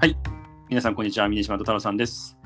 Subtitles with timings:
[0.00, 0.16] はい。
[0.70, 1.28] 皆さん、こんにちは。
[1.28, 2.38] 峰島太郎さんです。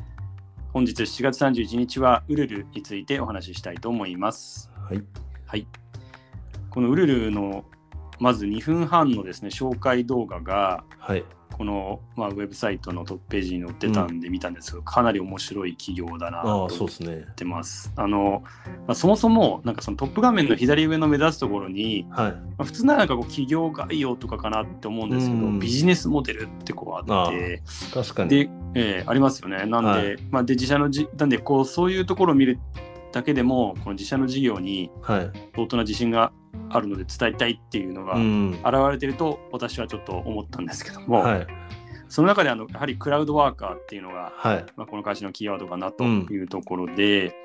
[0.72, 4.72] 本日7月31日は、ウルルについてお話ししたいと思います。
[4.76, 5.00] はい。
[5.46, 5.68] はい。
[6.68, 7.64] このウルルの、
[8.18, 11.24] まず2分半のですね、紹介動画が、はい。
[11.56, 17.24] この、まあ、ウェブサイトのトップページに載ってたんで見たんですけど、かなり面白い企業だなあとあ、そうですね。
[17.30, 17.92] ってます。
[17.94, 18.42] あの、
[18.86, 22.32] まあ、そもそも、なんかそのトップ画面の左上の目立つところに、はい。
[22.32, 27.62] まあ普通ならなんかこう企業概要とかかなって思うんですけど、うんビジネスモデルってこうあって、
[27.92, 28.30] 確かに。
[28.30, 29.64] で、えーありますよね。
[29.66, 32.58] なんで、はいまあ、で自社のじ、なんでこう、そういうところを見る
[33.14, 35.30] だけでも、この自社の事業にはい。
[35.54, 36.32] 相当な自信が
[36.68, 38.50] あるので伝えたいっていうのがうん。
[38.64, 41.46] 現れてると、私はちょっと思ったんですけども、はい。
[42.08, 44.66] その中であのやはりクラウドワーカーっていうのが、はい。
[44.76, 47.36] まあ、この会社のキーワードかなというところで、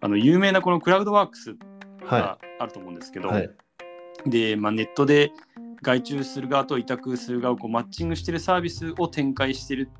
[0.00, 1.56] あの有名なこのクラウドワークス
[2.04, 3.22] はがあると思うんですけい。
[3.22, 3.50] ど、はい。
[4.26, 5.32] で、まあ、ネットで
[5.82, 9.90] 外注する側と委託する側をこうマッチングしてるサービスを展開してる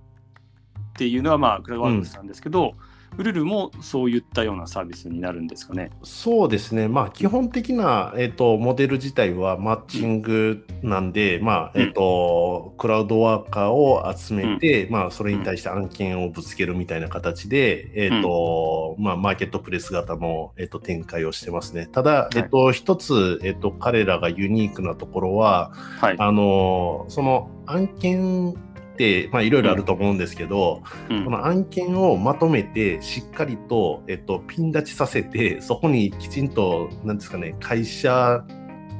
[0.90, 2.74] っていうのは、まあ、クラウドワークスなんですけど、
[3.18, 5.90] ウルルもそういったようなサービスになるんですかね？
[6.02, 6.88] そうですね。
[6.88, 21.88] まあ、基本的な、えっ、と、モデル自体はマッチングなんで、まあ、うんえっ、と、クラウドワーカーを集めて、まあ、それに対して案件をぶつけるみたいな形で、えっ、と、まあ、マーケットプレス型の、えっ、と、展開をしてますね。
[21.90, 26.16] ただ、いえっ、と、一つ、えっ、と、彼らがユニークなところは、はい。
[26.18, 28.54] あの、その案件
[29.00, 31.24] って、まあ、いろいろあると思うんですけど、うん。
[31.24, 38.44] この案件をまとめてしっかりと、えっと、ピン立ちさせてそこにきちんとなんですかね会社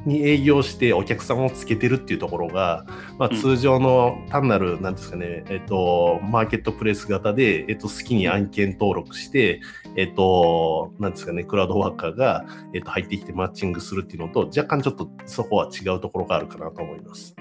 [0.05, 2.85] に営業してお客さんをつけてるっていうところが、
[3.19, 3.39] まあ、うん。
[3.39, 9.61] 通常の単なるなんですかね、えっと、マーケットプレス型で、えっと、好きに案件登録して、
[9.95, 17.35] えっと、なんですかねクラウドワーカーが、えっと、入ってきてマッチングするっていうのと若干ちょっとそこは違うところがあるかなと思います。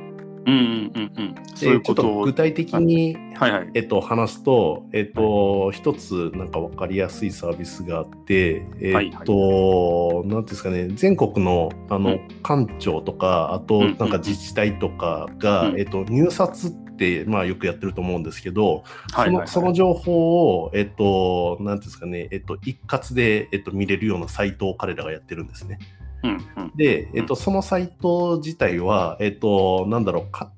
[0.47, 1.35] うんうんうんうん。
[1.55, 2.25] そういうことを。
[2.25, 3.71] 具体的にはいはい。
[3.75, 25.79] えっと、話すと、えっと、一つなんか分かりやすいサービスがあって、えっと、なんていうんですかね、全国のあのうん官庁とか、あとうんなんか自治体とかが、うんえっと、入札って、まあ、よくやってると思うんですけど、はいはいはいそのその情報を、えっと、なんですかね、えっと、一括で、えっと、見れるようなサイトを彼らがやってるんですね。
[26.23, 26.35] うんう
[26.67, 26.73] ん。
[26.77, 30.53] で、えっと、そのサイト自体は、えっと、なんだろう、か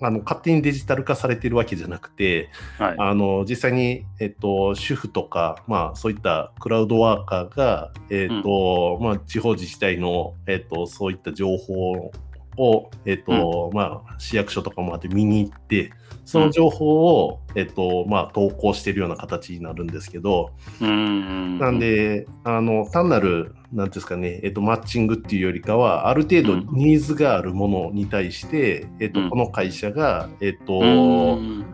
[0.00, 2.94] あの勝手にデジタル化されているわけじゃなくて、はい。
[2.98, 12.12] あの実際に、えっと、主婦とか、まあ、そういったクラウドワーカーが、えっとまあ、地方自治体の、えっと、そういった情報
[12.56, 15.92] を、えっとまあ、市役所とかもあって見に行って、
[16.24, 21.58] その情報を、えっとまあ、投稿しているような形になるんですけど、うんうん。
[21.58, 31.66] なん、で、あの単なる、なんですかね、えっと、マッチングっていうよりかは、ある程度うんニーズがあるものに対して、えっとうんこの会社が、えっとうん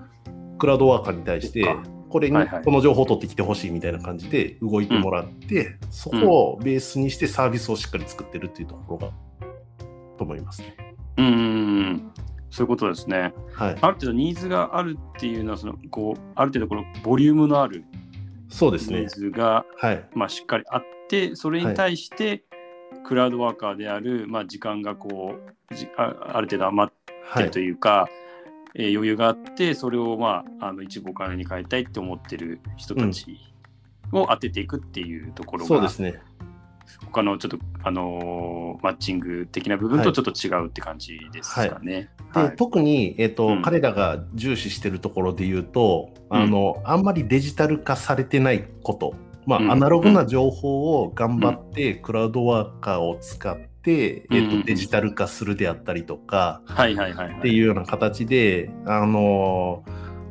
[0.59, 1.65] クラウドワーカーに対して
[2.11, 9.13] これにはいはいこの情報を取ってきてほしいみたいな感じで動いてもらって、そこをベースにしてサービスをしっかり作ってるっていうところが、
[10.19, 10.77] と思いますね。
[11.17, 11.37] うんうんう
[11.93, 12.10] ん。
[12.51, 13.33] そういうことですね。
[13.55, 13.79] はい。
[13.81, 17.85] ある程度ニーズがあるっていうのは、そのこうある程度このボリュームのある
[18.49, 19.09] そうですねニー。
[19.09, 20.09] ズが、はい。
[20.15, 22.45] まあ、しっかりあって、それに対して、
[23.05, 25.37] クラウドワーカーである、まあ、時間がこ
[25.71, 27.59] うじあある程度余ってはいると。
[27.61, 28.09] いうか、
[28.75, 33.37] えー余裕があってそれを、まあ、あの一部お金に変えたいって思ってる人たち
[34.13, 36.21] を当てていくっていうところが、そうですね。
[37.05, 42.11] 他のちょっと、あのーマッチング的な部分とちょっと違うって感じですかね。
[42.33, 42.57] で、はい。
[42.57, 43.63] 特に、えっとうん。
[43.63, 46.43] 彼らが重視してるところで言うと、うん。
[46.43, 49.15] あのあんまりデジタル化されてないこと、
[49.47, 49.71] まあうん。
[49.73, 56.63] アナログな情報を頑張ってクラウドワーカーを使って、えっうんとデジタル化するであったりとか。
[56.67, 59.85] っていうような形で、あの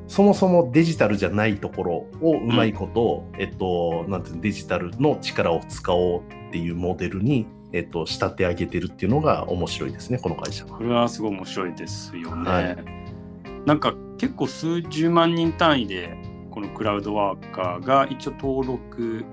[0.10, 10.78] そもそもデジタルじゃないところをうまいこと、えっと、なんていうのデジタルの力を使おうっていうモデルに、えっと、仕立て上げてるっていうのが面白いですね、この会社は。
[10.78, 12.52] これはすごい面白いですよね。
[12.52, 13.00] はい
[13.66, 16.18] なんか結構数十万人単位で
[16.50, 19.24] このクラウドワーカーが一応登録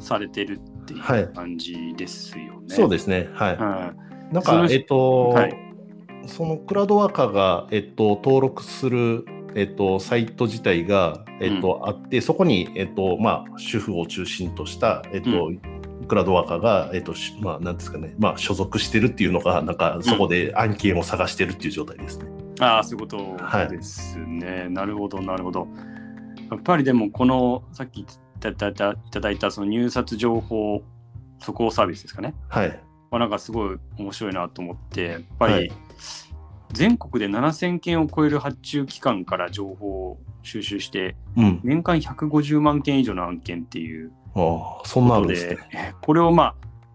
[0.00, 2.60] されてるっていはいう感じですよね。
[2.68, 3.28] そうですね。
[3.34, 3.56] はい。
[3.56, 3.94] は
[4.32, 5.72] なんかえっと、はい
[6.26, 15.50] そのクラウドワーカーが、えっと、登録する、えっと、サイト自体が、えっとあって、そこに、えっとまあ、主婦を中心とした、えっと
[16.08, 22.26] クラウドワーカーが、えっとしまあ、なんですかね、まあ、所属してるっていうのが、なんかそこで案件を探してるっていう状態ですね。
[22.26, 24.68] い、ああそういうことですね。
[24.68, 25.68] なるほどなるほど。
[26.50, 28.06] やっぱりでもこのさっきい
[28.40, 30.82] ただいたいただいたその入札情報
[31.40, 32.34] 速報サービスですかね。
[32.48, 32.68] はい。
[33.10, 35.72] まあ、なんかすごい面白いなと思ってやっぱり、はい
[36.72, 41.60] 全国で7000件を超える発注機関から情報を収集して、うん。
[41.62, 45.58] 年間150万件以上の案件っていうああ、そんなんですね。
[45.72, 46.54] えこれをまあ、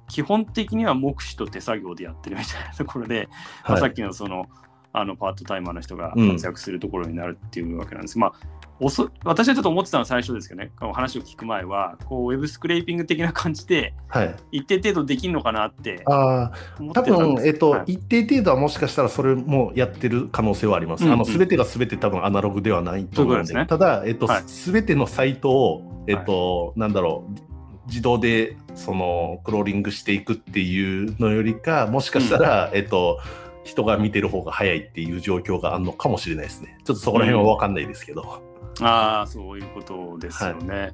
[0.09, 3.27] 基本的には目視と手作業でやってるみたいなところで、
[3.63, 4.47] まあはいさっきのその
[4.93, 8.17] あのパートタイマーの人がうん活躍するところになるっていうわけなんです。
[8.17, 8.33] まあ
[8.79, 14.35] おそ私はちょっと思ってたのは最初ですけどね、話を聞く前は、こうウェブスクレーピング的な感じで、はい。
[14.51, 21.01] 一定程度できるのかなってああ、多分、えっと、はい一定程度はもしかしたらそれもやってる可能性はあります。
[21.01, 23.47] うんうんあの、すべてがすべて多分アナログではないと思うんで。
[23.47, 33.19] そういうただ、えっとはい、すべてのサイトを、えっと、なんだろう、自動で、その、クローリングしていくっていうのよりか、もしかしたら、えっと、
[33.63, 36.77] 人が見てる方が早いっていう状況があるのかもしれないですね。
[36.83, 38.41] ちょっとそこら辺は分かんないですけど。
[38.81, 40.93] ああ、そういうことですよね。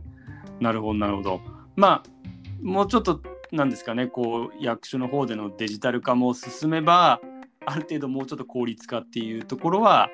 [0.60, 1.42] なるほど、なるほど。
[1.76, 2.10] まあ、
[2.62, 3.22] もうちょっと、
[3.52, 7.20] なんですかね、こう、役所の方でのデジタル化も進めば、
[7.66, 10.10] ある程度もうちょっと効率化っていうところは。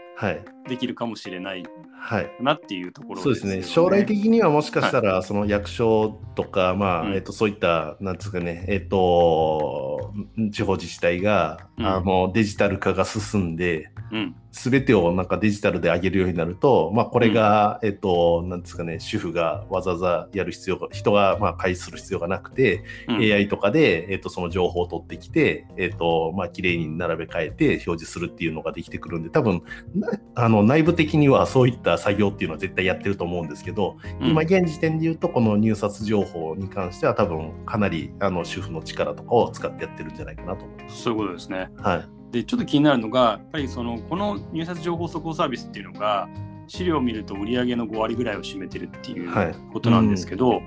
[0.67, 1.63] できるかもしれない
[2.01, 2.31] はい。
[2.39, 7.13] なっていうところそうですね、将来的にはもしかしたら、その役所とか、まあうん。
[7.13, 10.13] えっと、そういった、なんですかね、えっと、
[10.51, 11.85] 地方自治体が、うん。
[11.85, 14.35] あのデジタル化が進んで、うん。
[14.51, 23.15] すべてをなんかデジタルで上げるようになると、まあ、これが、えっと、なんですかね、主婦がわざわざやる必要が、人がまあ介する必要がなくて、うん。
[23.17, 29.61] AI とかで、えっと、その情報を取ってきて、えっと、まあ、綺麗に並べ替えて表示するっていうのができてくるんで、多分、
[29.93, 41.03] なあの、内部的にはそういった作業っていうのは絶対やってると思うんですけど、うん今現時点で言うと、この入札情報に関しては多分、かなり、あの、主婦の力とかを使ってやってるんじゃないかなと思います。
[41.03, 41.69] そういうことですね。
[41.77, 42.09] はい。
[42.31, 46.29] で、ちょっと気になるのが、やっぱりその、この入札情報速報サービスっていうのが、
[46.69, 50.61] 資料を見ると売上の5割ぐらいを占めてるっていうはいことなんですけど、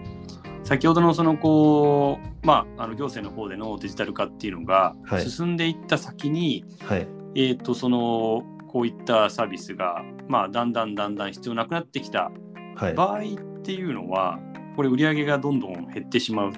[0.65, 7.09] 先ほどのそのこう、まあ、あの行政の方でのデジタル化っていうのがはい進んでいった先に、はい。
[7.35, 12.31] えー、とそのこういったサービスが、まあ、だんだんだんだん必要なくなってきた
[12.77, 12.95] はい。
[12.95, 13.23] 場合っ
[13.63, 14.39] ていうのは
[14.77, 16.53] これ売上がどんどん減ってしまう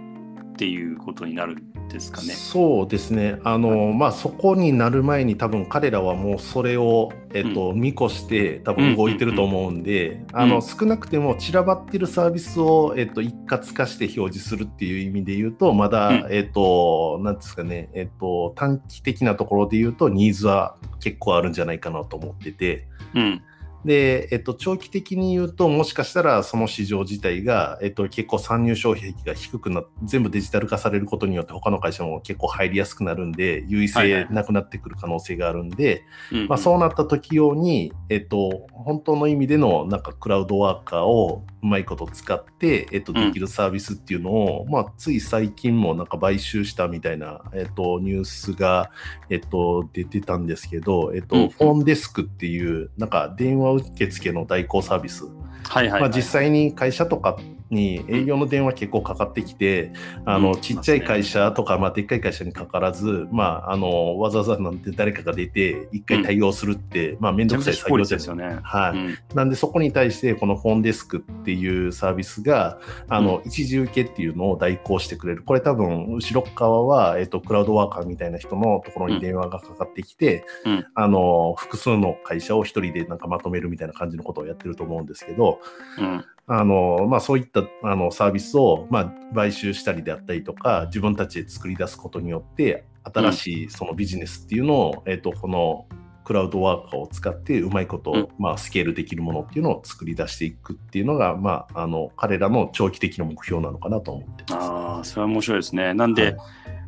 [0.55, 2.29] っていうことになるんですかね。
[2.29, 16.27] そうですね、あのまあ、そこになる前に、多分彼らはもうそれを、えっと見越して、多分動いてると思うんで、あうんの少なくても散らばってるサービスを、えっと、一括化して表示するっていう意味で言うと、まだ、うん。
[16.31, 22.87] えっと、なんですかね、えっと、短期的なところで言うと、ニーズは結構あるんじゃないかなと思ってて。
[23.15, 23.43] うん
[23.85, 43.27] で、えっと、長期的に言うと、もしかしたらその市場自体が、えっと、結構参入障壁が低くなっ全部デジタル化されることによって、他の会社も結構入りやすくなるんで、優位性なくなってくる可能性があるんで、うんまあ、そうなった時用に、えっと、本当の意味でのなんかクラウドワーカーをうまいこと使って、えっと、うん。
[43.27, 48.91] できるサービスっていうのを、まあ、つい最近もなんか買収したみたいな、えっと、ニュースが、
[49.31, 51.49] えっと、出てたんですけど、えっと、うん。
[51.49, 56.01] フォンデスクっていう、なんか電話受付の代行サービス、はいはいはい。
[56.03, 57.39] まあ、実際に会社とか
[57.75, 59.93] に営業の電話結構かかってきて、
[60.25, 60.61] あのうん。
[60.61, 68.59] ちっちゃい会社とか、まあ、でっかい会社にかかわらず、まあ、あのわざわざなんて誰かが出て一回対応するって、まあ、めんどくさい作業ですよね。
[68.63, 68.99] はい。
[68.99, 69.19] うん。
[69.35, 72.79] なんでそこに対してこのフォンデスクっていうサービスが
[73.09, 75.43] あの、一時受けっていうのを代行してくれる。
[75.43, 80.87] これ多分後ろ側は、えっと、クラウドワーカーみたいな人のところに電話がかかってきて、うん。
[80.95, 85.61] あの複数の会社を一人でなんかまとめるみたいな感じのことをやってると思うんですけど、
[85.99, 86.25] うん。
[86.47, 95.87] あのまあ、そういったあのサービスを、まあ、買収したりであったりとか自分たちで作り出すことによって新しいそのビジネスっていうのを、えっとこの
[96.25, 98.29] クラウドワーカーを使ってうまいこと、うん。
[98.39, 104.71] まあ、スケールできるものっていうのを作り出していくっていうのが、まあ、あの彼らの長期的な目標なのかなと思ってます。
[104.71, 105.93] ああそれは面白いですね。
[105.93, 106.37] なんで、はい。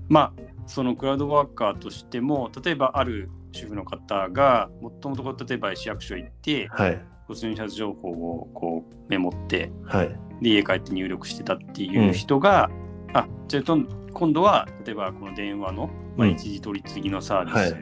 [0.09, 0.33] まあ
[0.67, 10.19] そのクラウドワーカーとしても例えばある主婦の方がもともと例えば市役所行ってはい骨入札情報をこうメモってはい。
[10.43, 12.71] で家帰って入力してたっていう人が、
[13.15, 13.77] あじゃあ
[14.13, 16.35] 今度は例えばこの電話の、まあ、うん。
[16.35, 17.69] 一時取り次ぎのサービはい。
[17.71, 17.77] ス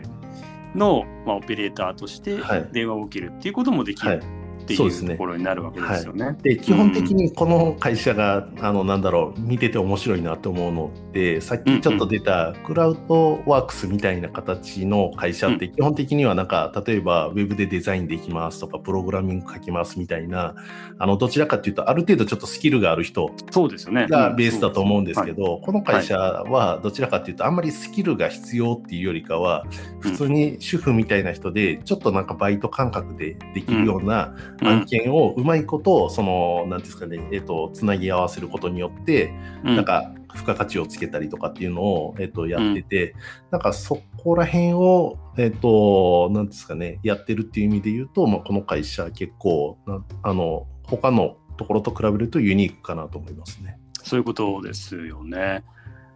[0.75, 2.69] の、まあ、オペレーターとしてはい。
[2.73, 4.17] 電話を受けるっていうこともできはい。
[4.19, 4.23] る
[4.65, 6.37] っていそうですねうところになるわけですよね。
[6.43, 20.55] で基本的にこの会社が、あのなんだろう見てて面白いなと思うのってさっきちょっと出たクラウドワークスみたいな形の会社って基本的にはなんか例えばウェブでデザインできますとかプログラミング書きますみたいな
[20.99, 24.07] あのどちらかというとある程度ちょっとスキルがある人そうですよね。
[24.09, 25.45] がベースだと思うんですけど。
[25.45, 29.65] ど、この会社はどちらかというとあんまりスキルが必要っていうよりかは
[30.01, 39.33] 普通に主婦みたいな人でちょっとなんかバイト感覚でできるようなうん案件をうまいことそのなんていうんですかねえっ、とつなぎ合わせることによって
[39.65, 43.19] うんなんか付加価値をつけたりとかっていうのを、えっと、やってて、うん、
[43.53, 49.79] なんかそこら辺を、えっと、なんですかね、やってるっていう意味で言うと、まあ、この会社結構、
[50.23, 53.79] あの、他のところと比べるとユニークかなと思いますね。
[54.03, 55.65] そういうことですよね。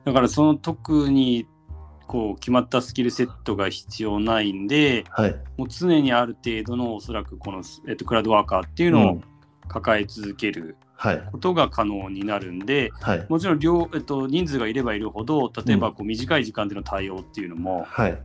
[0.05, 1.47] だからその特に
[2.09, 9.21] こう決まったスキルセットが必要ないんで、はい、もう常にある程度のおそらくこの、えっと、クラウドワーカーっていうのを
[9.69, 10.77] 抱え続ける
[11.31, 18.19] ことが可能になるんで、はい、もちろん両、えっと、人数がいればいるほど例えばこう短い時間での対応っていうのも、はい、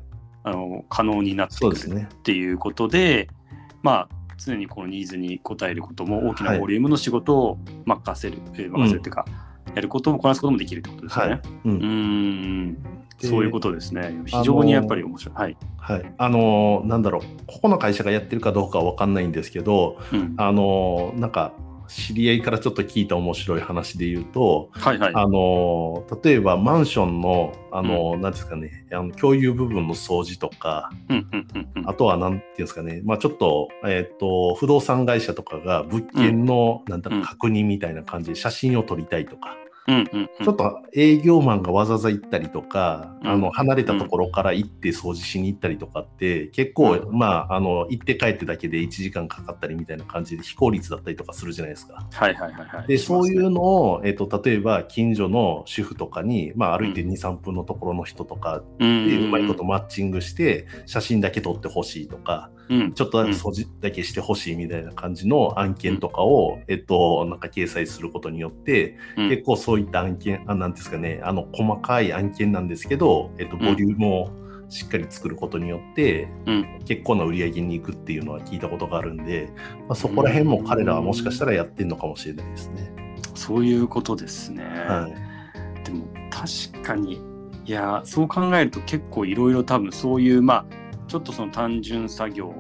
[0.44, 9.26] あの可能になってくるっていうことで、ね、まあ常にこのニーズに応えることも大きなボリュームの仕事を任せる、はい、任せるっていうか、
[9.68, 11.26] うん、やることもこなすこともできるってことですね。
[11.26, 14.22] はい、うん、うんそういうことですね。
[14.26, 15.36] 非常にやっぱり面白い。
[15.36, 15.58] はい。
[15.78, 16.14] はい。
[16.18, 21.54] あのなんだろう、ここの会社がやってるかどうかは分かんないんですけど、うん、あのなんか、
[21.88, 28.86] 知り合いからちょっと聞いた面白い話で言うと、はいはい、あの例えばマンションのあの、うん、なんですかね。
[28.92, 39.56] あの共有部分の掃除とか、うんうんうんうん、あとはなんていうんですかね、まあ、ちょっと,、えーと、不動産会社とかが物件の、うん、なんだろう確認みたいな感じで写真を撮りたいとか、
[39.88, 52.08] うんうんうん、ちょっと営業マンがわざわざ行ったりとか、うん、あの離れたところから行って掃除しに行ったりとかって結構、うん、まああの行って帰ってだけで1時間かかったりみたいな感じで非効率だったりとかするじゃないですか。
[52.12, 58.86] はいはいはいはい、でそういうのを、えーと、例えば近所の主婦とかに、まあ、歩いて2、うん、3分のところの人とかで
[59.18, 62.50] うまいことマッチングして写真だけ撮ってほしいとか、
[62.96, 79.50] ちょっと掃除だけしてほしいみたいな感じの案件とかを、えっと、なんか掲載することによって、結構そういった案件、あなんですかね、あの、細かい案件なんですけど、えっと、ボリュームをしっかり作ることによって、うん、結構な売り上げに行くっていうのは聞いたことがあるんで、
[79.88, 82.92] まあ、そこら辺も彼らはもしかしたらやってるのかもしれないですね。
[83.36, 84.64] そういうことですね。
[84.64, 87.22] はい、でも確かに
[87.66, 90.66] いやそう考えると結構いろいろ多分そういうまあ
[91.08, 92.54] ちょっとその単純作業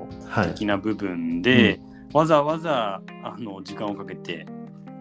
[0.46, 1.82] 的な部分で、はいうん、
[2.13, 4.46] わざわざあの時間をかけて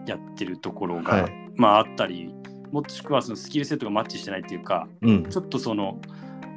[0.07, 2.33] やってるところが、はい、まああったり
[2.71, 5.99] もしくはそのスキルセットがマッチしてないっていうか、うん、ちょっとその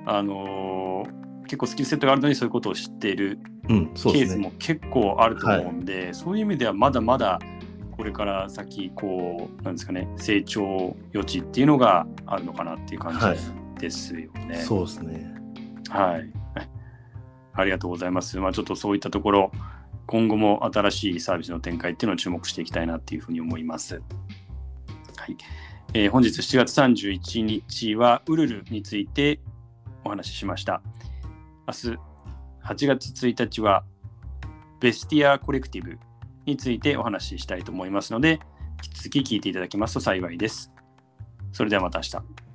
[0.07, 3.39] あのー、結構スキルセットがあるのにそういうことを知っている
[3.69, 7.39] ケースも結構あると思うんで、うんね、そういう意味ではまだまだ
[7.97, 14.55] これから先こうなんですかね成長余地っていうのがあるのかなっていう感じですよね。
[14.55, 15.35] はい、そうですね。
[15.89, 16.31] はい。
[17.55, 18.39] ありがとうございます。
[18.39, 19.51] まあ、ちょっとそういったところ、
[20.07, 24.03] 今後も新しいサービスの展開っていうのを注目していきたいなっていうふうに思います。
[25.27, 25.37] はい
[25.93, 29.41] えー、本日7月31日はウルルについて
[30.05, 30.83] お話ししました。
[31.67, 31.99] 明日
[32.85, 33.85] 8月1日は
[34.79, 35.99] ベスティアコレクティブ
[36.45, 38.39] についてお話ししたいと思いますので、
[38.85, 40.73] 引き続き聞いていただきますと幸いです。
[41.51, 42.46] それではまた明日。